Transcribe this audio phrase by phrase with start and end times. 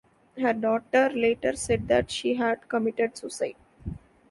[0.35, 3.53] Her daughter later said that she had committed suicide.